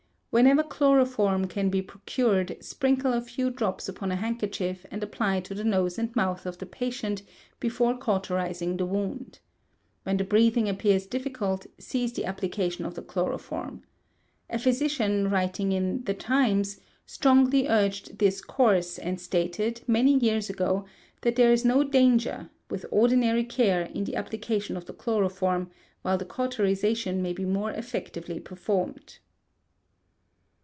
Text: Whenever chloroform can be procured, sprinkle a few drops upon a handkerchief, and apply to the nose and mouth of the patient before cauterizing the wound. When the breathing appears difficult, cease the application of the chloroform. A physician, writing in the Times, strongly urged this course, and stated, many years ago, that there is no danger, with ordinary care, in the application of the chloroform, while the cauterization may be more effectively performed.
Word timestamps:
Whenever 0.33 0.63
chloroform 0.63 1.45
can 1.45 1.67
be 1.69 1.81
procured, 1.81 2.55
sprinkle 2.63 3.11
a 3.11 3.19
few 3.21 3.49
drops 3.49 3.89
upon 3.89 4.13
a 4.13 4.15
handkerchief, 4.15 4.85
and 4.89 5.03
apply 5.03 5.41
to 5.41 5.53
the 5.53 5.65
nose 5.65 5.99
and 5.99 6.15
mouth 6.15 6.45
of 6.45 6.57
the 6.57 6.65
patient 6.65 7.21
before 7.59 7.97
cauterizing 7.97 8.77
the 8.77 8.85
wound. 8.85 9.39
When 10.03 10.15
the 10.15 10.23
breathing 10.23 10.69
appears 10.69 11.05
difficult, 11.05 11.67
cease 11.77 12.13
the 12.13 12.23
application 12.23 12.85
of 12.85 12.95
the 12.95 13.01
chloroform. 13.01 13.83
A 14.49 14.57
physician, 14.57 15.29
writing 15.29 15.73
in 15.73 16.05
the 16.05 16.13
Times, 16.13 16.79
strongly 17.05 17.67
urged 17.67 18.19
this 18.19 18.39
course, 18.39 18.97
and 18.97 19.19
stated, 19.19 19.81
many 19.85 20.15
years 20.17 20.49
ago, 20.49 20.85
that 21.23 21.35
there 21.35 21.51
is 21.51 21.65
no 21.65 21.83
danger, 21.83 22.49
with 22.69 22.85
ordinary 22.89 23.43
care, 23.43 23.81
in 23.93 24.05
the 24.05 24.15
application 24.15 24.77
of 24.77 24.85
the 24.85 24.93
chloroform, 24.93 25.69
while 26.03 26.17
the 26.17 26.23
cauterization 26.23 27.21
may 27.21 27.33
be 27.33 27.43
more 27.43 27.71
effectively 27.71 28.39
performed. 28.39 29.19